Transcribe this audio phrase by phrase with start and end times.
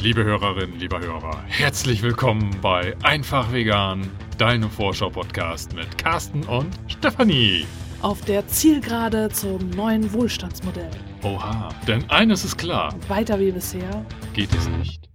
[0.00, 4.08] Liebe Hörerinnen, lieber Hörer, herzlich willkommen bei Einfach Vegan,
[4.38, 7.66] deinem Vorschau-Podcast mit Carsten und Stefanie.
[8.00, 10.92] Auf der Zielgerade zum neuen Wohlstandsmodell.
[11.24, 12.94] Oha, denn eines ist klar.
[13.08, 15.07] Weiter wie bisher geht es nicht.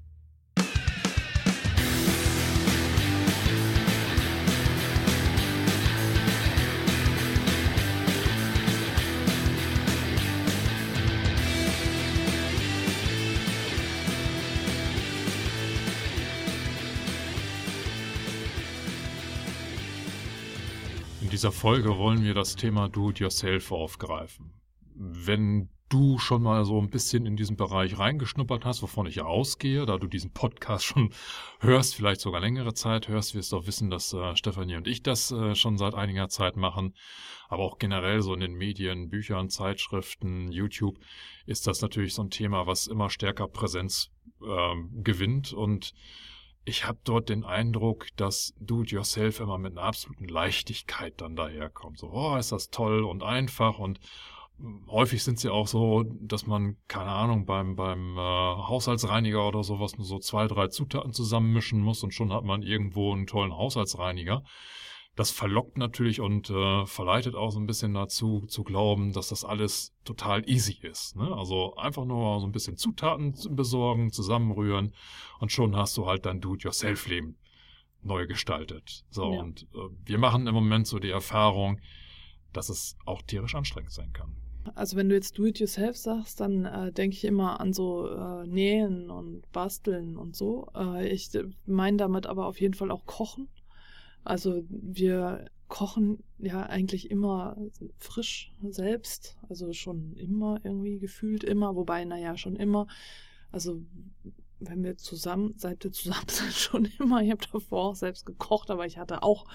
[21.43, 24.53] Dieser Folge wollen wir das Thema Do-it-yourself aufgreifen.
[24.95, 29.85] Wenn du schon mal so ein bisschen in diesen Bereich reingeschnuppert hast, wovon ich ausgehe,
[29.85, 31.09] da du diesen Podcast schon
[31.59, 35.03] hörst, vielleicht sogar längere Zeit hörst, wirst du auch wissen, dass äh, Stefanie und ich
[35.03, 36.95] das äh, schon seit einiger Zeit machen.
[37.49, 40.97] Aber auch generell so in den Medien, Büchern, Zeitschriften, YouTube
[41.45, 45.93] ist das natürlich so ein Thema, was immer stärker Präsenz äh, gewinnt und
[46.65, 51.99] ich habe dort den Eindruck, dass Do-it-yourself immer mit einer absoluten Leichtigkeit dann daherkommt.
[51.99, 53.99] So, oh, ist das toll und einfach und
[54.57, 59.63] hm, häufig sind sie auch so, dass man, keine Ahnung, beim, beim äh, Haushaltsreiniger oder
[59.63, 63.53] sowas nur so zwei, drei Zutaten zusammenmischen muss und schon hat man irgendwo einen tollen
[63.53, 64.43] Haushaltsreiniger
[65.15, 69.45] das verlockt natürlich und äh, verleitet auch so ein bisschen dazu zu glauben, dass das
[69.45, 71.15] alles total easy ist.
[71.15, 71.31] Ne?
[71.35, 74.93] Also einfach nur so ein bisschen Zutaten besorgen, zusammenrühren
[75.39, 77.37] und schon hast du halt dein Do-it-yourself-Leben
[78.01, 79.05] neu gestaltet.
[79.11, 79.39] So, ja.
[79.39, 81.79] und äh, wir machen im Moment so die Erfahrung,
[82.51, 84.35] dass es auch tierisch anstrengend sein kann.
[84.75, 89.09] Also wenn du jetzt Do-it-yourself sagst, dann äh, denke ich immer an so äh, Nähen
[89.09, 90.69] und Basteln und so.
[90.75, 91.29] Äh, ich
[91.65, 93.49] meine damit aber auf jeden Fall auch Kochen.
[94.23, 97.57] Also wir kochen ja eigentlich immer
[97.97, 102.87] frisch selbst, also schon immer irgendwie gefühlt immer, wobei, naja, schon immer.
[103.51, 103.81] Also
[104.59, 107.21] wenn wir zusammen, seit wir zusammen sind, schon immer.
[107.21, 109.45] Ich habe davor auch selbst gekocht, aber ich hatte auch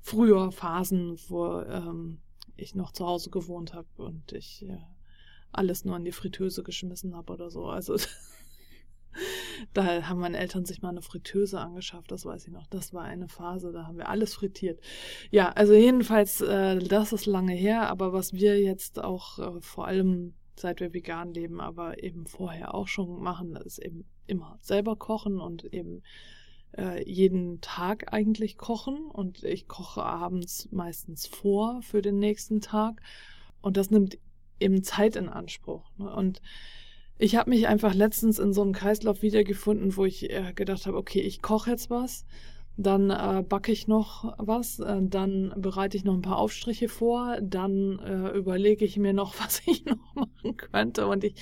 [0.00, 2.18] früher Phasen, wo ähm,
[2.56, 4.78] ich noch zu Hause gewohnt habe und ich äh,
[5.52, 7.66] alles nur in die Fritteuse geschmissen habe oder so.
[7.66, 7.96] Also
[9.72, 12.66] da haben meine Eltern sich mal eine Fritteuse angeschafft, das weiß ich noch.
[12.66, 14.80] Das war eine Phase, da haben wir alles frittiert.
[15.30, 19.86] Ja, also jedenfalls, äh, das ist lange her, aber was wir jetzt auch äh, vor
[19.86, 24.96] allem seit wir vegan leben, aber eben vorher auch schon machen, ist eben immer selber
[24.96, 26.02] kochen und eben
[26.76, 29.06] äh, jeden Tag eigentlich kochen.
[29.06, 33.00] Und ich koche abends meistens vor für den nächsten Tag.
[33.60, 34.18] Und das nimmt
[34.60, 35.90] eben Zeit in Anspruch.
[35.96, 36.12] Ne?
[36.14, 36.40] Und
[37.18, 40.96] ich habe mich einfach letztens in so einem Kreislauf wiedergefunden, wo ich äh, gedacht habe,
[40.96, 42.24] okay, ich koche jetzt was,
[42.76, 47.38] dann äh, backe ich noch was, äh, dann bereite ich noch ein paar Aufstriche vor,
[47.42, 51.08] dann äh, überlege ich mir noch, was ich noch machen könnte.
[51.08, 51.34] Und ich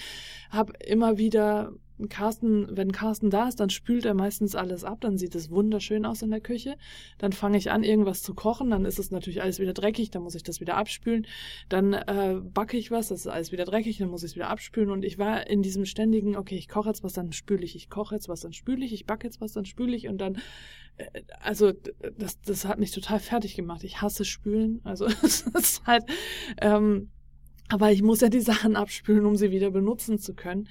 [0.51, 1.73] habe immer wieder
[2.09, 6.05] Carsten, wenn Carsten da ist, dann spült er meistens alles ab, dann sieht es wunderschön
[6.05, 6.77] aus in der Küche.
[7.19, 10.23] Dann fange ich an, irgendwas zu kochen, dann ist es natürlich alles wieder dreckig, dann
[10.23, 11.27] muss ich das wieder abspülen.
[11.69, 14.51] Dann äh, backe ich was, das ist alles wieder dreckig, dann muss ich es wieder
[14.51, 14.91] abspülen.
[14.91, 17.89] Und ich war in diesem ständigen, okay, ich koche jetzt was, dann spüle ich, ich
[17.89, 20.37] koche jetzt was, dann spüle ich, ich backe jetzt was, dann spüle ich und dann,
[20.97, 21.73] äh, also
[22.19, 23.85] das, das hat mich total fertig gemacht.
[23.85, 26.05] Ich hasse Spülen, also es ist halt,
[26.61, 27.11] ähm,
[27.69, 30.69] aber ich muss ja die Sachen abspülen, um sie wieder benutzen zu können.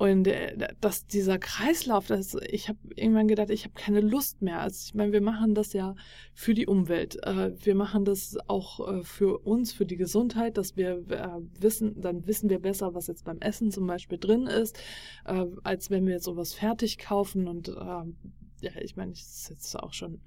[0.00, 4.60] Und äh, dass dieser Kreislauf, das, ich habe irgendwann gedacht, ich habe keine Lust mehr.
[4.60, 5.94] Also ich meine, wir machen das ja
[6.32, 7.22] für die Umwelt.
[7.22, 11.04] Äh, wir machen das auch äh, für uns, für die Gesundheit, dass wir
[11.58, 14.78] wissen, dann wissen wir besser, was jetzt beim Essen zum Beispiel drin ist,
[15.24, 17.46] als wenn wir sowas fertig kaufen.
[17.46, 18.16] Und ähm,
[18.62, 20.22] ja, ich meine, ich jetzt auch schon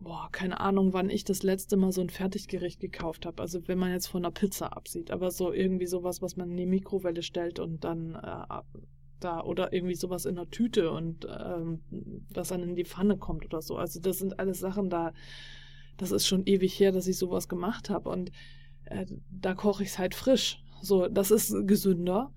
[0.00, 3.42] boah, keine Ahnung, wann ich das letzte Mal so ein Fertiggericht gekauft habe.
[3.42, 6.56] Also wenn man jetzt von einer Pizza absieht, aber so irgendwie sowas, was man in
[6.56, 8.62] die Mikrowelle stellt und dann äh,
[9.20, 11.80] da oder irgendwie sowas in einer Tüte und ähm,
[12.30, 13.76] was dann in die Pfanne kommt oder so.
[13.76, 15.12] Also das sind alles Sachen da,
[15.98, 18.32] das ist schon ewig her, dass ich sowas gemacht habe und
[18.86, 20.64] äh, da koche ich es halt frisch.
[20.80, 22.32] So, das ist gesünder.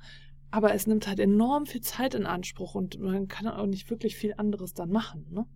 [0.51, 4.15] Aber es nimmt halt enorm viel Zeit in Anspruch und man kann auch nicht wirklich
[4.15, 5.47] viel anderes dann machen, ne?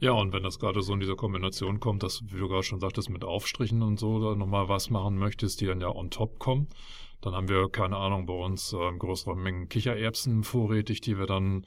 [0.00, 2.80] Ja, und wenn das gerade so in dieser Kombination kommt, dass, wie du gerade schon
[2.80, 6.38] sagtest, mit Aufstrichen und so, da nochmal was machen möchtest, die dann ja on top
[6.38, 6.68] kommen,
[7.20, 11.66] dann haben wir, keine Ahnung, bei uns äh, größere Mengen Kichererbsen vorrätig, die wir dann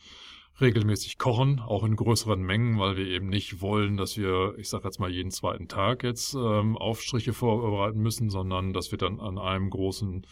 [0.62, 4.84] regelmäßig kochen, auch in größeren Mengen, weil wir eben nicht wollen, dass wir, ich sag
[4.84, 9.40] jetzt mal, jeden zweiten Tag jetzt ähm, Aufstriche vorbereiten müssen, sondern dass wir dann an
[9.40, 10.26] einem großen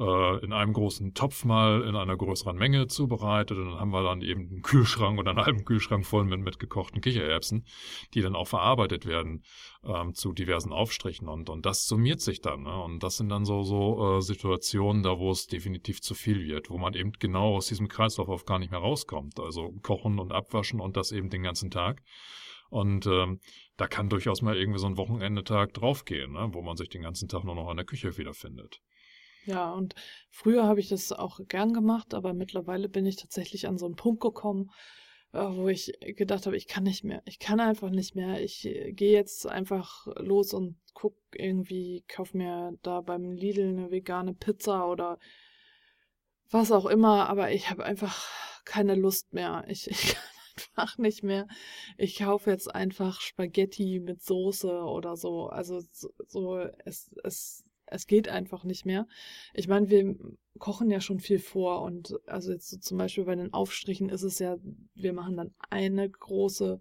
[0.00, 4.02] äh, in einem großen Topf mal in einer größeren Menge zubereitet und dann haben wir
[4.02, 7.66] dann eben einen Kühlschrank oder einen halben Kühlschrank voll mit, mit gekochten Kichererbsen,
[8.14, 9.44] die dann auch verarbeitet werden
[9.84, 12.62] ähm, zu diversen Aufstrichen und, und das summiert sich dann.
[12.62, 12.82] Ne?
[12.82, 16.70] Und das sind dann so, so äh, Situationen, da wo es definitiv zu viel wird,
[16.70, 19.38] wo man eben genau aus diesem Kreislauf auf gar nicht mehr rauskommt.
[19.38, 22.02] Also kochen und abwaschen und das eben den ganzen Tag.
[22.70, 23.40] Und ähm,
[23.76, 26.48] da kann durchaus mal irgendwie so ein Wochenendetag draufgehen, ne?
[26.52, 28.80] wo man sich den ganzen Tag nur noch in der Küche wiederfindet.
[29.46, 29.94] Ja, und
[30.30, 33.96] früher habe ich das auch gern gemacht, aber mittlerweile bin ich tatsächlich an so einen
[33.96, 34.70] Punkt gekommen,
[35.32, 37.22] äh, wo ich gedacht habe, ich kann nicht mehr.
[37.24, 38.40] Ich kann einfach nicht mehr.
[38.42, 43.90] Ich äh, gehe jetzt einfach los und guck irgendwie, kauf mir da beim Lidl eine
[43.90, 45.18] vegane Pizza oder
[46.50, 48.28] was auch immer, aber ich habe einfach
[48.64, 49.64] keine Lust mehr.
[49.68, 50.22] Ich, ich kann
[50.56, 51.46] einfach nicht mehr.
[51.96, 55.46] Ich kaufe jetzt einfach Spaghetti mit Soße oder so.
[55.46, 55.80] Also
[56.26, 59.06] so, es, es es geht einfach nicht mehr.
[59.54, 60.16] Ich meine, wir
[60.58, 64.22] kochen ja schon viel vor und also jetzt so zum Beispiel bei den Aufstrichen ist
[64.22, 64.56] es ja,
[64.94, 66.80] wir machen dann eine große,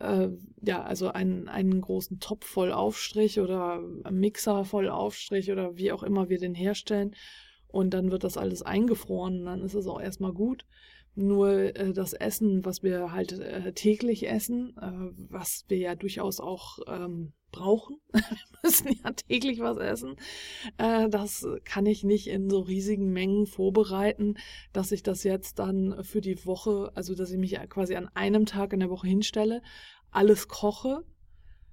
[0.00, 0.28] äh,
[0.62, 3.80] ja, also einen, einen großen Topf voll Aufstrich oder
[4.10, 7.14] Mixer voll Aufstrich oder wie auch immer wir den herstellen
[7.68, 10.66] und dann wird das alles eingefroren und dann ist es auch erstmal gut.
[11.14, 16.40] Nur äh, das Essen, was wir halt äh, täglich essen, äh, was wir ja durchaus
[16.40, 18.22] auch ähm, brauchen, wir
[18.62, 20.16] müssen ja täglich was essen,
[20.76, 24.34] äh, das kann ich nicht in so riesigen Mengen vorbereiten,
[24.72, 28.46] dass ich das jetzt dann für die Woche, also dass ich mich quasi an einem
[28.46, 29.62] Tag in der Woche hinstelle,
[30.10, 31.04] alles koche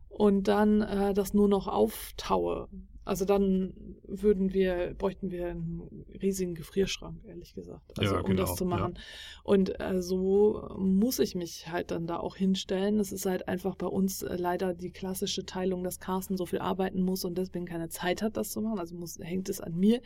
[0.09, 2.69] und dann äh, das nur noch auftaue.
[3.05, 3.73] Also dann
[4.07, 8.65] würden wir, bräuchten wir einen riesigen Gefrierschrank, ehrlich gesagt, also ja, um genau, das zu
[8.65, 8.93] machen.
[8.95, 9.01] Ja.
[9.43, 12.99] Und äh, so muss ich mich halt dann da auch hinstellen.
[12.99, 16.59] Es ist halt einfach bei uns äh, leider die klassische Teilung, dass Carsten so viel
[16.59, 18.79] arbeiten muss und deswegen keine Zeit hat, das zu machen.
[18.79, 20.01] Also muss, hängt es an mir,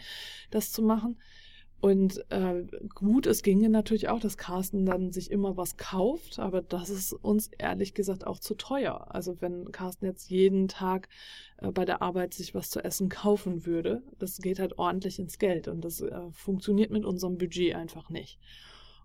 [0.51, 1.17] das zu machen.
[1.81, 6.61] Und äh, gut, es ginge natürlich auch, dass Carsten dann sich immer was kauft, aber
[6.61, 9.07] das ist uns ehrlich gesagt auch zu teuer.
[9.15, 11.07] Also wenn Carsten jetzt jeden Tag
[11.57, 15.39] äh, bei der Arbeit sich was zu essen kaufen würde, das geht halt ordentlich ins
[15.39, 18.39] Geld und das äh, funktioniert mit unserem Budget einfach nicht.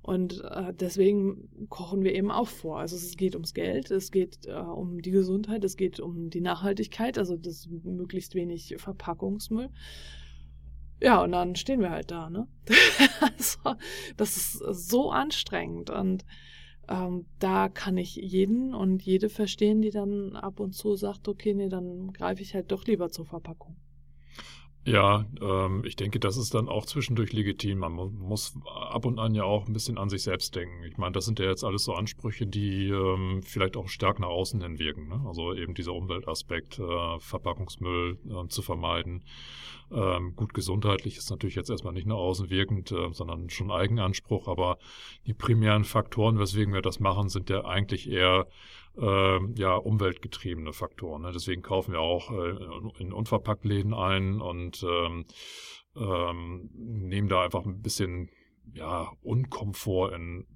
[0.02, 2.80] Und äh, deswegen kochen wir eben auch vor.
[2.80, 6.42] Also es geht ums Geld, es geht äh, um die Gesundheit, es geht um die
[6.42, 9.70] Nachhaltigkeit, also das möglichst wenig Verpackungsmüll.
[11.04, 12.48] Ja, und dann stehen wir halt da, ne?
[13.20, 13.76] also,
[14.16, 16.24] das ist so anstrengend und
[16.88, 21.52] ähm, da kann ich jeden und jede verstehen, die dann ab und zu sagt, okay,
[21.52, 23.76] nee, dann greife ich halt doch lieber zur Verpackung.
[24.86, 27.78] Ja, ähm, ich denke, das ist dann auch zwischendurch legitim.
[27.78, 30.84] Man muss ab und an ja auch ein bisschen an sich selbst denken.
[30.84, 34.28] Ich meine, das sind ja jetzt alles so Ansprüche, die ähm, vielleicht auch stark nach
[34.28, 35.08] außen hin wirken.
[35.08, 35.24] Ne?
[35.26, 39.24] Also eben dieser Umweltaspekt, äh, Verpackungsmüll äh, zu vermeiden.
[39.90, 44.48] Ähm, gut, gesundheitlich ist natürlich jetzt erstmal nicht nur außenwirkend, äh, sondern schon Eigenanspruch.
[44.48, 44.76] Aber
[45.26, 48.46] die primären Faktoren, weswegen wir das machen, sind ja eigentlich eher
[48.98, 51.22] äh, ja, umweltgetriebene Faktoren.
[51.22, 51.32] Ne?
[51.32, 55.24] Deswegen kaufen wir auch äh, in Unverpacktläden ein und ähm,
[55.96, 58.30] ähm, nehmen da einfach ein bisschen
[58.72, 60.46] ja, Unkomfort in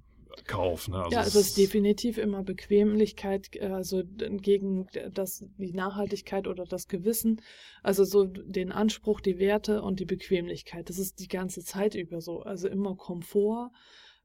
[0.47, 0.89] Kauf.
[0.89, 0.99] Ne?
[0.99, 6.87] Also ja, also es ist definitiv immer Bequemlichkeit, also gegen das, die Nachhaltigkeit oder das
[6.87, 7.41] Gewissen,
[7.83, 10.89] also so den Anspruch, die Werte und die Bequemlichkeit.
[10.89, 12.43] Das ist die ganze Zeit über so.
[12.43, 13.71] Also immer Komfort,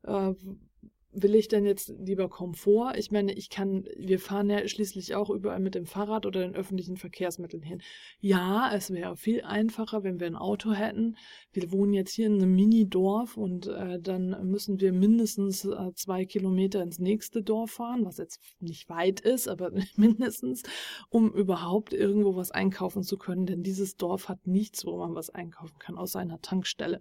[0.04, 0.34] äh,
[1.14, 2.94] will ich denn jetzt lieber Komfort?
[2.98, 6.56] Ich meine, ich kann, wir fahren ja schließlich auch überall mit dem Fahrrad oder den
[6.56, 7.82] öffentlichen Verkehrsmitteln hin.
[8.20, 11.18] Ja, es wäre viel einfacher, wenn wir ein Auto hätten.
[11.52, 16.26] Wir wohnen jetzt hier in einem Mini-Dorf und äh, dann müssen wir mindestens äh, zwei
[16.26, 20.64] Kilometer ins nächste Dorf fahren, was jetzt nicht weit ist, aber mindestens,
[21.10, 25.30] um überhaupt irgendwo was einkaufen zu können, denn dieses Dorf hat nichts, wo man was
[25.30, 27.00] einkaufen kann, außer einer Tankstelle.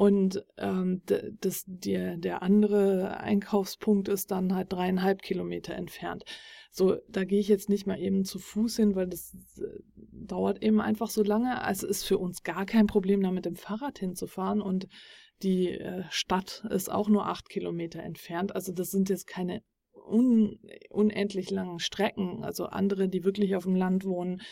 [0.00, 1.02] Und ähm,
[1.42, 6.24] das, der, der andere Einkaufspunkt ist dann halt dreieinhalb Kilometer entfernt.
[6.70, 10.62] So, da gehe ich jetzt nicht mal eben zu Fuß hin, weil das äh, dauert
[10.62, 11.60] eben einfach so lange.
[11.60, 14.62] Also ist für uns gar kein Problem, da mit dem Fahrrad hinzufahren.
[14.62, 14.88] Und
[15.42, 18.54] die äh, Stadt ist auch nur acht Kilometer entfernt.
[18.54, 19.62] Also das sind jetzt keine
[20.06, 20.58] un
[20.90, 22.44] unendlich langen Strecken.
[22.44, 24.42] Also andere, die wirklich auf dem Land wohnen,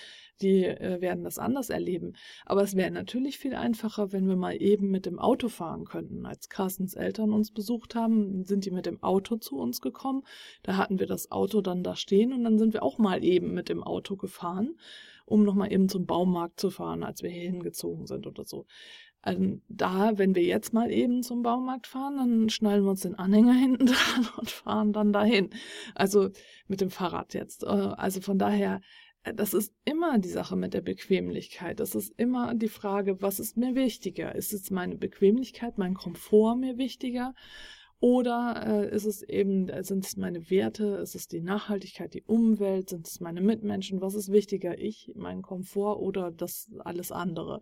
[0.41, 2.15] die äh, werden das anders erleben.
[2.47, 6.27] Aber es wäre natürlich viel einfacher, wenn wir mal eben mit dem Auto fahren könnten.
[6.27, 10.23] Als Carstens Eltern uns besucht haben, sind die mit dem Auto zu uns gekommen.
[10.63, 13.53] Da hatten wir das Auto dann da stehen und dann sind wir auch mal eben
[13.53, 14.79] mit dem Auto gefahren,
[15.27, 18.67] um nochmal eben zum Baumarkt zu fahren, als wir hier hingezogen sind oder so.
[19.29, 23.15] Also da, wenn wir jetzt mal eben zum Baumarkt fahren, dann schnallen wir uns den
[23.15, 25.51] Anhänger hinten dran und fahren dann dahin.
[25.95, 26.31] Also
[26.67, 27.63] mit dem Fahrrad jetzt.
[27.63, 28.81] Äh, also von daher,
[29.25, 31.79] äh, das ist immer die Sache mit der Bequemlichkeit.
[31.79, 34.35] Das ist immer die Frage, was ist mir wichtiger?
[34.35, 37.35] Ist es meine Bequemlichkeit, mein Komfort mir wichtiger?
[38.01, 42.89] Oder äh, ist es eben, sind es meine Werte, ist es die Nachhaltigkeit, die Umwelt,
[42.89, 44.01] sind es meine Mitmenschen?
[44.01, 47.61] Was ist wichtiger, ich, mein Komfort oder das alles andere?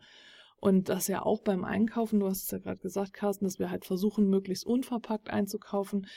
[0.67, 3.71] Und das ja auch beim Einkaufen, du hast es ja gerade gesagt, Carsten, dass wir
[3.71, 6.09] halt versuchen, möglichst unverpackt einzukaufen.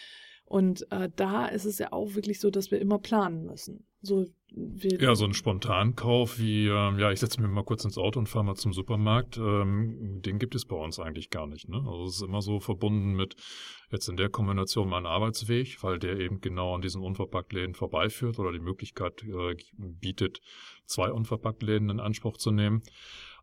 [0.44, 3.86] Und äh, da ist es ja auch wirklich so, dass wir immer planen müssen.
[4.02, 8.18] So, ja, so ein Spontankauf wie, ähm, ja, ich setze mir mal kurz ins Auto
[8.18, 11.70] und fahre mal zum Supermarkt, ähm, den gibt es bei uns eigentlich gar nicht.
[11.70, 11.78] Ne?
[11.78, 13.36] Also es ist immer so verbunden mit
[13.92, 18.52] jetzt in der Kombination mein Arbeitsweg, weil der eben genau an diesen Unverpacktläden vorbeiführt oder
[18.52, 20.40] die Möglichkeit äh, bietet,
[20.86, 22.82] zwei Unverpacktläden in Anspruch zu nehmen.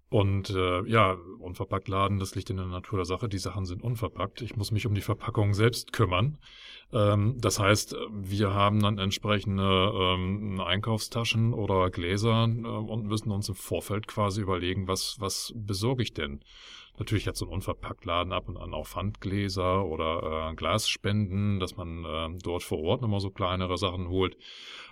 [0.08, 3.28] Und äh, ja, unverpackt laden, das liegt in der Natur der Sache.
[3.28, 4.40] Die Sachen sind unverpackt.
[4.40, 6.38] Ich muss mich um die Verpackung selbst kümmern.
[6.92, 13.48] Ähm, das heißt, wir haben dann entsprechende ähm, Einkaufstaschen oder Gläser äh, und müssen uns
[13.48, 16.40] im Vorfeld quasi überlegen, was, was besorge ich denn?
[16.98, 22.04] Natürlich hat so ein Unverpacktladen ab und an auch Pfandgläser oder äh, Glasspenden, dass man
[22.04, 24.36] äh, dort vor Ort nochmal so kleinere Sachen holt,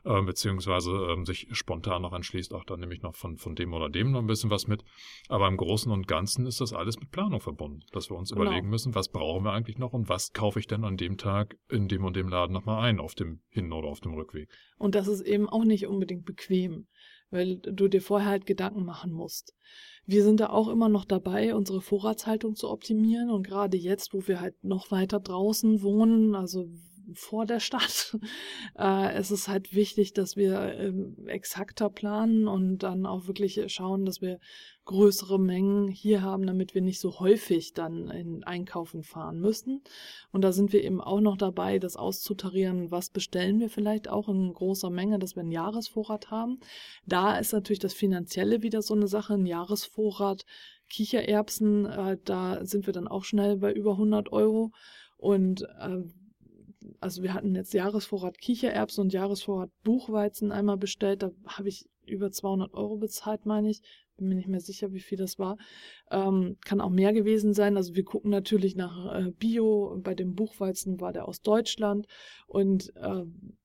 [0.04, 3.72] äh, beziehungsweise äh, sich spontan noch entschließt, auch dann nehme ich noch von, von dem
[3.72, 4.84] oder dem noch ein bisschen was mit.
[5.28, 8.42] Aber im Großen und Ganzen ist das alles mit Planung verbunden, dass wir uns genau.
[8.42, 11.56] überlegen müssen, was brauchen wir eigentlich noch und was kaufe ich denn an dem Tag
[11.70, 14.50] in dem und dem Laden nochmal ein, auf dem Hin- oder auf dem Rückweg.
[14.76, 16.86] Und das ist eben auch nicht unbedingt bequem,
[17.30, 19.54] weil du dir vorher halt Gedanken machen musst.
[20.06, 23.30] Wir sind da auch immer noch dabei, unsere Vorratshaltung zu optimieren.
[23.30, 26.68] Und gerade jetzt, wo wir halt noch weiter draußen wohnen, also
[27.12, 28.18] vor der Stadt.
[28.76, 34.04] Äh, es ist halt wichtig, dass wir ähm, exakter planen und dann auch wirklich schauen,
[34.04, 34.40] dass wir
[34.84, 39.82] größere Mengen hier haben, damit wir nicht so häufig dann in Einkaufen fahren müssen.
[40.32, 44.28] Und da sind wir eben auch noch dabei, das auszutarieren, was bestellen wir vielleicht auch
[44.28, 46.58] in großer Menge, dass wir einen Jahresvorrat haben.
[47.06, 50.44] Da ist natürlich das Finanzielle wieder so eine Sache, ein Jahresvorrat.
[50.90, 54.72] Kichererbsen, äh, da sind wir dann auch schnell bei über 100 Euro.
[55.16, 56.02] Und äh,
[57.04, 61.22] also wir hatten jetzt Jahresvorrat Kichererbsen und Jahresvorrat Buchweizen einmal bestellt.
[61.22, 63.82] Da habe ich über 200 Euro bezahlt, meine ich.
[64.16, 65.58] Bin mir nicht mehr sicher, wie viel das war.
[66.10, 67.76] Ähm, kann auch mehr gewesen sein.
[67.76, 70.00] Also wir gucken natürlich nach äh, Bio.
[70.02, 72.06] Bei dem Buchweizen war der aus Deutschland.
[72.46, 73.24] Und äh,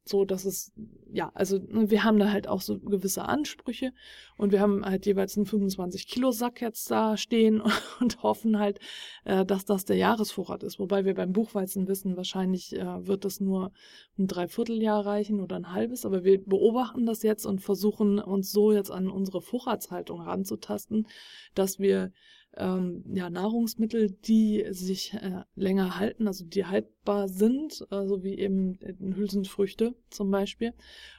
[0.10, 0.72] so, dass es,
[1.12, 3.92] ja, also ne, wir haben da halt auch so gewisse Ansprüche.
[4.38, 7.62] Und wir haben halt jeweils einen 25-Kilo-Sack jetzt da stehen
[8.00, 8.80] und hoffen halt,
[9.26, 10.80] äh, dass das der Jahresvorrat ist.
[10.80, 13.72] Wobei wir beim Buchweizen wissen, wahrscheinlich äh, wird das nur
[14.18, 16.06] ein Dreivierteljahr reichen oder ein halbes.
[16.06, 21.08] Aber wir beobachten das jetzt und versuchen uns so jetzt an unsere Vorratshaltung ranzutasten,
[21.54, 22.12] dass wir
[22.58, 28.80] ähm, ja, Nahrungsmittel, die sich äh, länger halten, also die haltbar sind, also wie eben
[28.82, 30.74] äh, Hülsenfrüchte zum Beispiel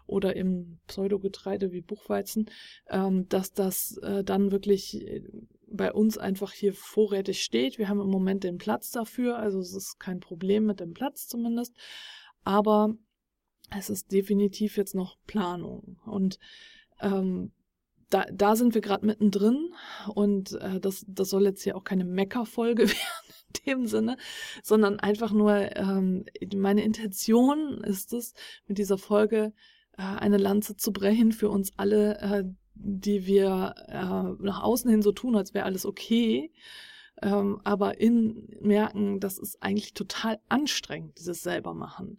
[0.06, 2.50] oder eben Pseudogetreide wie Buchweizen,
[2.88, 5.22] ähm, dass das äh, dann wirklich äh,
[5.68, 7.78] bei uns einfach hier vorrätig steht.
[7.78, 11.28] Wir haben im Moment den Platz dafür, also es ist kein Problem mit dem Platz
[11.28, 11.76] zumindest,
[12.42, 12.96] aber
[13.76, 16.40] es ist definitiv jetzt noch Planung und
[17.00, 17.52] ähm,
[18.10, 19.72] da, da sind wir gerade mittendrin
[20.14, 24.16] und äh, das, das soll jetzt hier auch keine Meckerfolge werden in dem Sinne,
[24.62, 26.24] sondern einfach nur ähm,
[26.54, 28.34] meine Intention ist es,
[28.66, 29.52] mit dieser Folge
[29.96, 35.02] äh, eine Lanze zu brechen für uns alle, äh, die wir äh, nach außen hin
[35.02, 36.52] so tun, als wäre alles okay.
[37.22, 42.18] Ähm, aber in merken, das ist eigentlich total anstrengend, dieses selber machen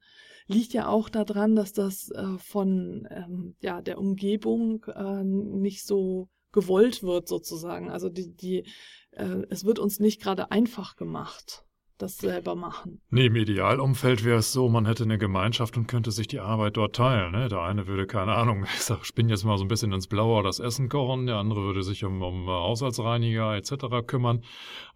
[0.51, 6.29] liegt ja auch daran, dass das äh, von ähm, ja, der Umgebung äh, nicht so
[6.51, 7.89] gewollt wird sozusagen.
[7.89, 8.65] Also die, die,
[9.11, 11.65] äh, es wird uns nicht gerade einfach gemacht
[12.01, 13.01] das selber machen.
[13.09, 16.77] Nee, im Idealumfeld wäre es so, man hätte eine Gemeinschaft und könnte sich die Arbeit
[16.77, 17.31] dort teilen.
[17.31, 17.47] Ne?
[17.47, 20.43] Der eine würde, keine Ahnung, ich sag, spinn jetzt mal so ein bisschen ins Blaue
[20.43, 24.05] das Essen kochen, der andere würde sich um, um Haushaltsreiniger etc.
[24.05, 24.43] kümmern,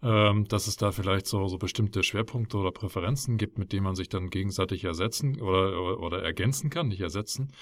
[0.02, 3.94] ähm, dass es da vielleicht so, so bestimmte Schwerpunkte oder Präferenzen gibt, mit denen man
[3.94, 7.52] sich dann gegenseitig ersetzen oder, oder, oder ergänzen kann, nicht ersetzen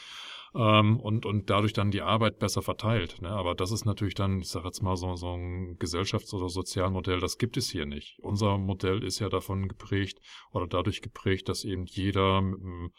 [0.54, 3.20] ähm, und, und dadurch dann die Arbeit besser verteilt.
[3.20, 3.30] Ne?
[3.30, 7.20] Aber das ist natürlich dann, ich sage jetzt mal, so, so ein Gesellschafts- oder Sozialmodell,
[7.20, 8.18] das gibt es hier nicht.
[8.20, 10.18] Unser Modell ist ja davon geprägt
[10.52, 12.92] oder dadurch geprägt, dass eben jeder mit einem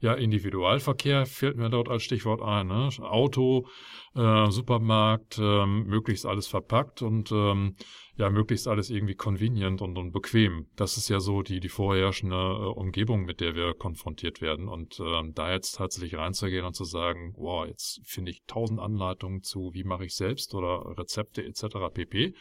[0.00, 2.68] ja, Individualverkehr fällt mir dort als Stichwort ein.
[2.68, 2.88] Ne?
[3.00, 3.66] Auto,
[4.14, 7.74] äh, Supermarkt, ähm, möglichst alles verpackt und ähm,
[8.18, 10.66] ja, möglichst alles irgendwie convenient und, und bequem.
[10.74, 14.68] Das ist ja so die, die vorherrschende äh, Umgebung, mit der wir konfrontiert werden.
[14.68, 19.44] Und ähm, da jetzt tatsächlich reinzugehen und zu sagen, wow, jetzt finde ich tausend Anleitungen
[19.44, 21.76] zu, wie mache ich selbst oder Rezepte etc.
[21.94, 22.34] pp.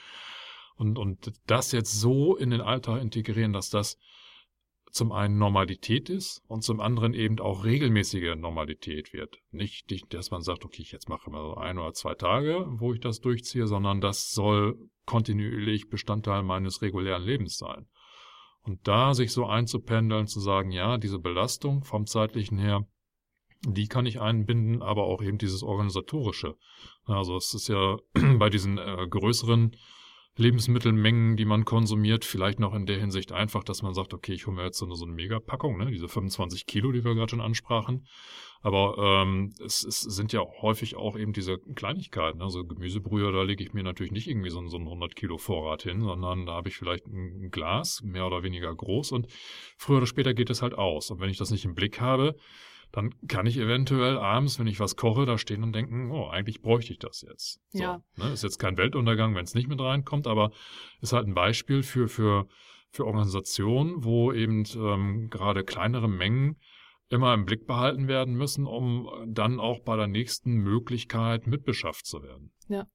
[0.77, 4.00] Und, und das jetzt so in den Alltag integrieren, dass das
[4.89, 9.38] zum einen Normalität ist und zum anderen eben auch regelmäßige Normalität wird.
[9.51, 12.93] Nicht, dass man sagt, okay, ich jetzt mache mal so ein oder zwei Tage, wo
[12.93, 14.75] ich das durchziehe, sondern das soll
[15.07, 17.87] kontinuierlich Bestandteil meines regulären Lebens sein.
[18.61, 22.85] Und da sich so einzupendeln, zu sagen, ja, diese Belastung vom zeitlichen her,
[23.65, 26.57] die kann ich einbinden, aber auch eben dieses organisatorische.
[27.05, 27.97] Also es ist ja
[28.37, 29.75] bei diesen äh, größeren
[30.38, 34.46] Lebensmittelmengen, die man konsumiert, vielleicht noch in der Hinsicht einfach, dass man sagt, okay, ich
[34.46, 37.32] hole mir jetzt so eine, so eine Megapackung, ne, diese 25 Kilo, die wir gerade
[37.32, 38.06] schon ansprachen.
[38.62, 43.63] Aber ähm, es, es sind ja häufig auch eben diese Kleinigkeiten, also Gemüsebrühe, da lege
[43.63, 46.70] ich mir natürlich nicht irgendwie so, so einen 100 Kilo Vorrat hin, sondern da habe
[46.70, 49.27] ich vielleicht ein Glas, mehr oder weniger groß und
[49.77, 51.12] früher oder später geht es halt aus.
[51.12, 52.36] Und wenn ich das nicht im Blick habe,
[52.91, 56.62] dann kann ich eventuell abends, wenn ich was koche, da stehen und denken, oh, eigentlich
[56.62, 57.60] bräuchte ich das jetzt.
[57.70, 58.01] So, ja.
[58.15, 60.51] Ne, ist jetzt kein Weltuntergang, wenn es nicht mit reinkommt, aber
[61.01, 62.48] ist halt ein Beispiel für, für,
[62.89, 66.58] für Organisationen, wo eben ähm, gerade kleinere Mengen
[67.10, 72.22] immer im Blick behalten werden müssen, um dann auch bei der nächsten Möglichkeit mitbeschafft zu
[72.22, 72.51] werden.
[72.67, 72.88] Ja.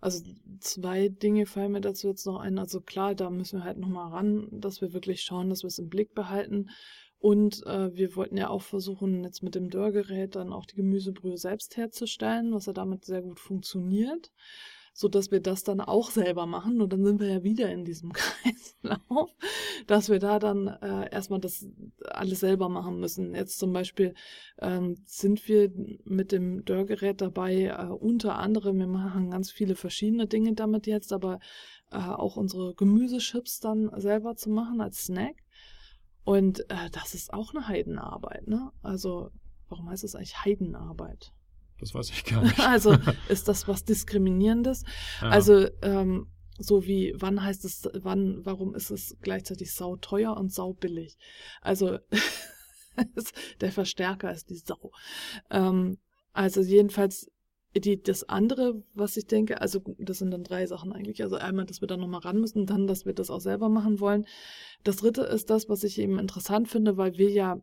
[0.00, 0.22] Also
[0.60, 2.58] zwei Dinge fallen mir dazu jetzt noch ein.
[2.58, 5.78] Also klar, da müssen wir halt nochmal ran, dass wir wirklich schauen, dass wir es
[5.78, 6.68] im Blick behalten.
[7.18, 11.38] Und äh, wir wollten ja auch versuchen, jetzt mit dem Dörrgerät dann auch die Gemüsebrühe
[11.38, 14.32] selbst herzustellen, was ja damit sehr gut funktioniert,
[14.92, 16.80] so dass wir das dann auch selber machen.
[16.80, 19.30] Und dann sind wir ja wieder in diesem Kreislauf,
[19.86, 21.66] dass wir da dann äh, erstmal das
[22.04, 23.34] alles selber machen müssen.
[23.34, 24.14] Jetzt zum Beispiel
[24.58, 25.72] ähm, sind wir
[26.04, 31.14] mit dem Dörrgerät dabei, äh, unter anderem, wir machen ganz viele verschiedene Dinge damit jetzt,
[31.14, 31.40] aber
[31.90, 35.45] äh, auch unsere Gemüsechips dann selber zu machen als Snack.
[36.26, 38.72] Und äh, das ist auch eine Heidenarbeit, ne?
[38.82, 39.30] Also,
[39.68, 41.32] warum heißt es eigentlich Heidenarbeit?
[41.78, 42.58] Das weiß ich gar nicht.
[42.66, 42.96] also,
[43.28, 44.82] ist das was Diskriminierendes?
[45.20, 45.28] Ja.
[45.28, 46.26] Also, ähm,
[46.58, 51.16] so wie, wann heißt es, wann, warum ist es gleichzeitig sauteuer und saubillig?
[51.60, 52.00] Also,
[53.60, 54.90] der Verstärker ist die Sau.
[55.48, 55.98] Ähm,
[56.32, 57.30] also, jedenfalls
[57.80, 61.22] die, das andere, was ich denke, also das sind dann drei Sachen eigentlich.
[61.22, 64.00] Also einmal, dass wir da nochmal ran müssen, dann, dass wir das auch selber machen
[64.00, 64.26] wollen.
[64.84, 67.60] Das dritte ist das, was ich eben interessant finde, weil wir ja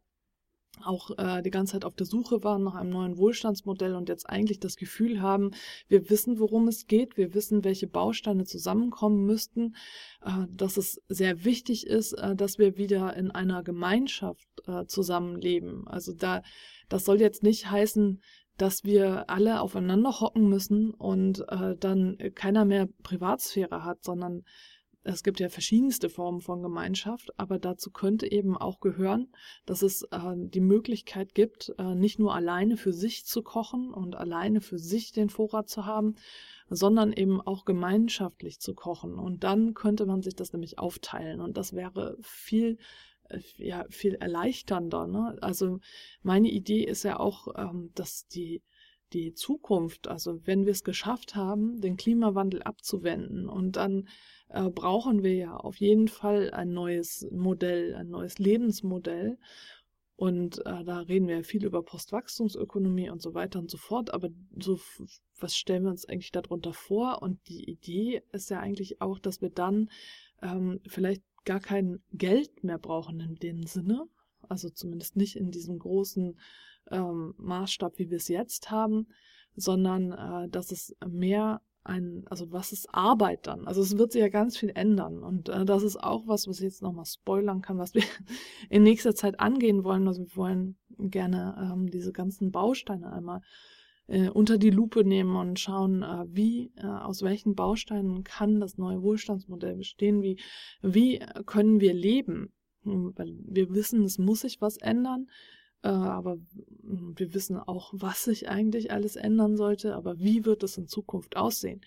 [0.81, 4.27] auch äh, die ganze Zeit auf der Suche waren nach einem neuen Wohlstandsmodell und jetzt
[4.29, 5.51] eigentlich das Gefühl haben,
[5.87, 9.75] wir wissen, worum es geht, wir wissen, welche Bausteine zusammenkommen müssten,
[10.23, 15.87] äh, dass es sehr wichtig ist, äh, dass wir wieder in einer Gemeinschaft äh, zusammenleben.
[15.87, 16.41] Also da,
[16.89, 18.21] das soll jetzt nicht heißen,
[18.57, 24.43] dass wir alle aufeinander hocken müssen und äh, dann keiner mehr Privatsphäre hat, sondern
[25.05, 29.27] es gibt ja verschiedenste Formen von Gemeinschaft, aber dazu könnte eben auch gehören,
[29.65, 34.15] dass es äh, die Möglichkeit gibt, äh, nicht nur alleine für sich zu kochen und
[34.15, 36.15] alleine für sich den Vorrat zu haben,
[36.69, 39.15] sondern eben auch gemeinschaftlich zu kochen.
[39.15, 42.77] Und dann könnte man sich das nämlich aufteilen und das wäre viel
[43.57, 45.07] ja viel erleichternder.
[45.07, 45.37] Ne?
[45.41, 45.79] Also
[46.21, 48.61] meine Idee ist ja auch, ähm, dass die
[49.13, 54.07] die Zukunft, also wenn wir es geschafft haben, den Klimawandel abzuwenden und dann
[54.49, 59.37] äh, brauchen wir ja auf jeden Fall ein neues Modell, ein neues Lebensmodell.
[60.15, 64.13] Und äh, da reden wir ja viel über Postwachstumsökonomie und so weiter und so fort.
[64.13, 64.79] Aber so,
[65.39, 67.21] was stellen wir uns eigentlich darunter vor?
[67.21, 69.89] Und die Idee ist ja eigentlich auch, dass wir dann
[70.41, 74.05] ähm, vielleicht gar kein Geld mehr brauchen in dem Sinne,
[74.47, 76.37] also zumindest nicht in diesem großen
[76.91, 79.07] ähm, Maßstab, wie wir es jetzt haben,
[79.55, 83.67] sondern äh, dass es mehr ein, also was ist Arbeit dann?
[83.67, 86.57] Also es wird sich ja ganz viel ändern und äh, das ist auch was, was
[86.59, 88.03] ich jetzt nochmal spoilern kann, was wir
[88.69, 90.07] in nächster Zeit angehen wollen.
[90.07, 93.41] Also wir wollen gerne ähm, diese ganzen Bausteine einmal
[94.07, 98.77] äh, unter die Lupe nehmen und schauen, äh, wie, äh, aus welchen Bausteinen kann das
[98.77, 100.39] neue Wohlstandsmodell bestehen, wie,
[100.81, 102.51] wie können wir leben.
[102.83, 105.27] Hm, weil wir wissen, es muss sich was ändern,
[105.83, 106.37] äh, aber
[106.81, 110.87] hm, wir wissen auch, was sich eigentlich alles ändern sollte, aber wie wird es in
[110.87, 111.81] Zukunft aussehen?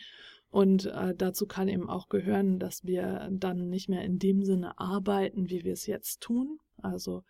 [0.49, 4.79] Und äh, dazu kann eben auch gehören, dass wir dann nicht mehr in dem Sinne
[4.79, 7.25] arbeiten, wie wir es jetzt tun, also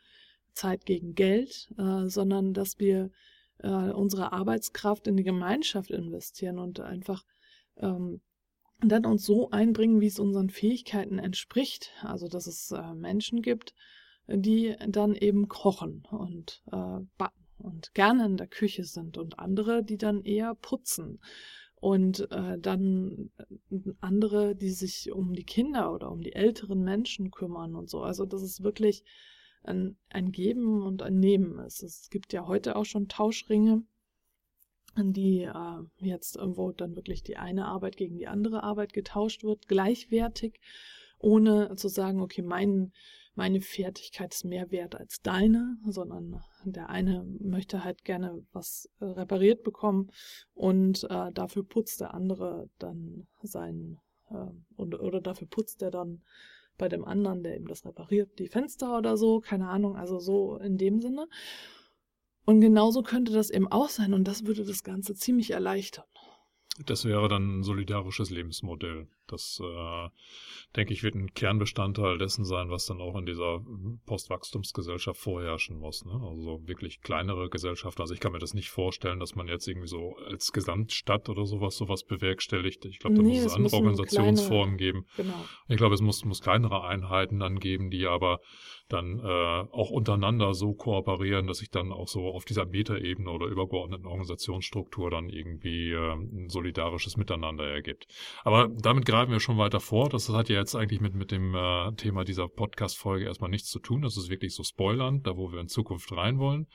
[0.52, 3.10] Zeit gegen Geld, äh, sondern dass wir
[3.58, 7.24] äh, unsere Arbeitskraft in die Gemeinschaft investieren und einfach
[7.76, 8.20] ähm,
[8.80, 11.92] dann uns so einbringen, wie es unseren Fähigkeiten entspricht.
[12.02, 13.74] Also dass es äh, Menschen gibt,
[14.28, 19.82] die dann eben kochen und äh, backen und gerne in der Küche sind und andere,
[19.82, 21.20] die dann eher putzen
[21.76, 23.30] und äh, dann
[24.00, 28.02] andere, die sich um die Kinder oder um die älteren Menschen kümmern und so.
[28.02, 29.04] Also das ist wirklich
[29.66, 31.82] ein, ein Geben und ein Nehmen ist.
[31.82, 33.82] Es gibt ja heute auch schon Tauschringe,
[34.96, 39.68] die äh, jetzt irgendwo dann wirklich die eine Arbeit gegen die andere Arbeit getauscht wird,
[39.68, 40.60] gleichwertig,
[41.18, 42.92] ohne zu sagen, okay, mein,
[43.34, 49.04] meine Fertigkeit ist mehr wert als deine, sondern der eine möchte halt gerne was äh,
[49.04, 50.10] repariert bekommen
[50.54, 53.98] und äh, dafür putzt der andere dann sein
[54.30, 56.22] äh, oder, oder dafür putzt er dann
[56.76, 60.56] bei dem anderen, der eben das repariert, die Fenster oder so, keine Ahnung, also so
[60.56, 61.28] in dem Sinne.
[62.44, 66.04] Und genauso könnte das eben auch sein und das würde das Ganze ziemlich erleichtern.
[66.84, 69.08] Das wäre dann ein solidarisches Lebensmodell.
[69.26, 70.08] Das, äh,
[70.76, 73.60] denke ich, wird ein Kernbestandteil dessen sein, was dann auch in dieser
[74.06, 76.04] Postwachstumsgesellschaft vorherrschen muss.
[76.04, 76.12] Ne?
[76.12, 78.00] Also wirklich kleinere Gesellschaft.
[78.00, 81.46] Also ich kann mir das nicht vorstellen, dass man jetzt irgendwie so als Gesamtstadt oder
[81.46, 82.84] sowas sowas bewerkstelligt.
[82.84, 85.06] Ich glaube, da nee, muss es andere Organisationsformen kleine, geben.
[85.16, 85.44] Genau.
[85.68, 88.40] Ich glaube, es muss, muss kleinere Einheiten dann geben, die aber
[88.88, 89.22] dann äh,
[89.72, 95.10] auch untereinander so kooperieren, dass sich dann auch so auf dieser Metaebene oder übergeordneten Organisationsstruktur
[95.10, 98.06] dann irgendwie äh, ein solidarisches Miteinander ergibt.
[98.44, 100.10] Aber damit greifen wir schon weiter vor.
[100.10, 103.78] Das hat ja jetzt eigentlich mit, mit dem äh, Thema dieser Podcast-Folge erstmal nichts zu
[103.78, 104.02] tun.
[104.02, 106.66] Das ist wirklich so Spoilern, da wo wir in Zukunft rein wollen.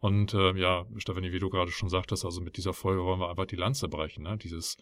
[0.00, 3.30] Und äh, ja, Stefanie, wie du gerade schon sagtest, also mit dieser Folge wollen wir
[3.30, 4.24] einfach die Lanze brechen.
[4.24, 4.36] Ne?
[4.38, 4.76] Dieses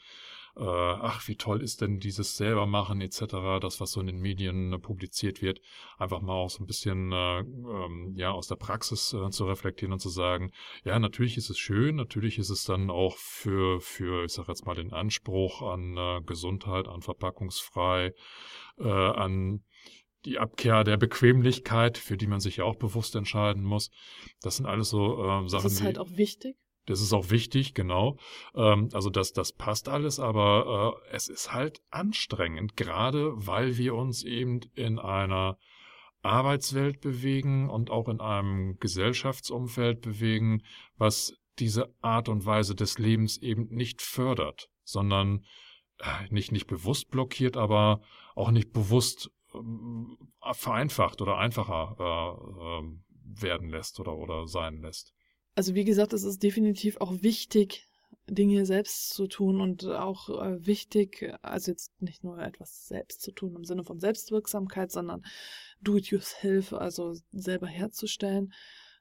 [0.56, 4.20] äh, ach, wie toll ist denn dieses selber machen etc., das, was so in den
[4.20, 5.60] Medien äh, publiziert wird,
[5.98, 9.92] einfach mal auch so ein bisschen äh, ähm, ja aus der Praxis äh, zu reflektieren
[9.92, 10.52] und zu sagen,
[10.84, 14.64] ja, natürlich ist es schön, natürlich ist es dann auch für, für ich sag jetzt
[14.64, 18.14] mal, den Anspruch an äh, Gesundheit, an verpackungsfrei,
[18.78, 19.62] äh, an
[20.24, 23.90] die Abkehr der Bequemlichkeit, für die man sich ja auch bewusst entscheiden muss.
[24.40, 25.64] Das sind alles so äh, Sachen.
[25.64, 26.56] Das ist halt auch wichtig.
[26.86, 28.16] Das ist auch wichtig, genau.
[28.54, 33.94] Ähm, also das, das passt alles, aber äh, es ist halt anstrengend, gerade weil wir
[33.94, 35.58] uns eben in einer
[36.22, 40.62] Arbeitswelt bewegen und auch in einem Gesellschaftsumfeld bewegen,
[40.96, 45.44] was diese Art und Weise des Lebens eben nicht fördert, sondern
[45.98, 48.00] äh, nicht, nicht bewusst blockiert, aber
[48.36, 55.15] auch nicht bewusst äh, vereinfacht oder einfacher äh, äh, werden lässt oder, oder sein lässt
[55.56, 57.88] also wie gesagt, es ist definitiv auch wichtig,
[58.28, 63.32] Dinge selbst zu tun und auch äh, wichtig, also jetzt nicht nur etwas selbst zu
[63.32, 65.24] tun im Sinne von Selbstwirksamkeit, sondern
[65.80, 68.52] Do-it-yourself, also selber herzustellen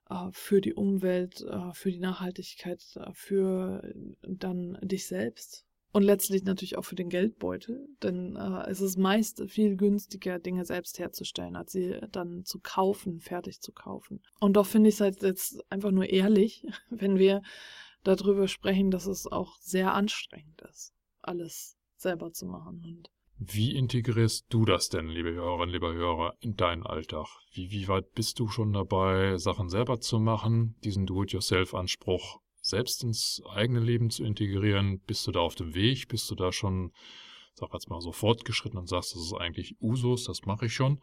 [0.09, 6.43] äh, für die Umwelt, äh, für die Nachhaltigkeit, äh, für dann dich selbst und letztlich
[6.43, 11.55] natürlich auch für den Geldbeutel, denn äh, es ist meist viel günstiger, Dinge selbst herzustellen,
[11.55, 14.19] als sie dann zu kaufen, fertig zu kaufen.
[14.41, 17.43] Und doch finde ich es halt jetzt einfach nur ehrlich, wenn wir
[18.03, 22.83] darüber sprechen, dass es auch sehr anstrengend ist, alles selber zu machen.
[22.83, 27.27] Und wie integrierst du das denn, liebe Hörerinnen, lieber Hörer, in deinen Alltag?
[27.53, 33.41] Wie, wie weit bist du schon dabei, Sachen selber zu machen, diesen Do-it-yourself-Anspruch selbst ins
[33.49, 34.99] eigene Leben zu integrieren?
[35.05, 36.07] Bist du da auf dem Weg?
[36.07, 36.91] Bist du da schon,
[37.53, 40.99] sag jetzt mal, so fortgeschritten und sagst, das ist eigentlich Usus, das mache ich schon?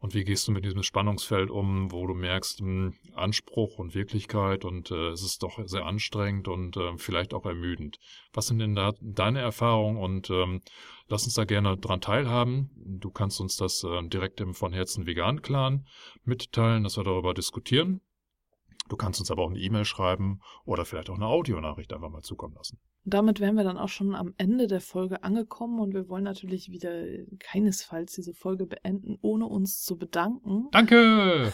[0.00, 4.64] Und wie gehst du mit diesem Spannungsfeld um, wo du merkst, hm, Anspruch und Wirklichkeit
[4.64, 7.98] und äh, es ist doch sehr anstrengend und äh, vielleicht auch ermüdend.
[8.32, 10.60] Was sind denn da deine Erfahrungen und ähm,
[11.08, 12.70] lass uns da gerne dran teilhaben.
[12.76, 15.84] Du kannst uns das äh, direkt im Von Herzen Vegan Clan
[16.24, 18.00] mitteilen, dass wir darüber diskutieren.
[18.88, 22.22] Du kannst uns aber auch eine E-Mail schreiben oder vielleicht auch eine Audionachricht einfach mal
[22.22, 22.78] zukommen lassen.
[23.04, 26.70] Damit wären wir dann auch schon am Ende der Folge angekommen und wir wollen natürlich
[26.70, 27.04] wieder
[27.38, 30.68] keinesfalls diese Folge beenden, ohne uns zu bedanken.
[30.72, 31.52] Danke!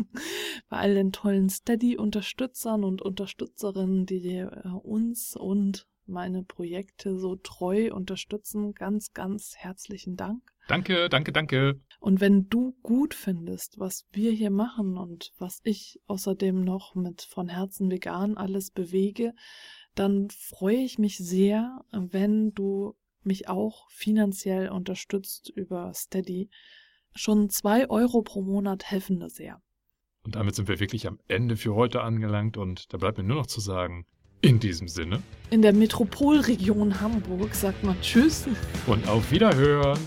[0.68, 7.92] Bei all den tollen Steady-Unterstützern und Unterstützerinnen, die äh, uns und meine Projekte so treu
[7.92, 8.74] unterstützen.
[8.74, 10.42] Ganz, ganz herzlichen Dank.
[10.68, 11.80] Danke, danke, danke.
[12.00, 17.22] Und wenn du gut findest, was wir hier machen und was ich außerdem noch mit
[17.22, 19.32] von Herzen vegan alles bewege,
[19.94, 26.50] dann freue ich mich sehr, wenn du mich auch finanziell unterstützt über Steady.
[27.14, 29.62] Schon zwei Euro pro Monat helfen da sehr.
[30.22, 33.36] Und damit sind wir wirklich am Ende für heute angelangt und da bleibt mir nur
[33.36, 34.06] noch zu sagen,
[34.46, 35.22] in diesem Sinne.
[35.50, 38.46] In der Metropolregion Hamburg sagt man Tschüss.
[38.86, 39.98] Und auf Wiederhören.